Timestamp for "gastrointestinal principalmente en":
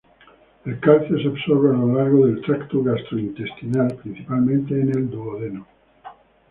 2.81-4.89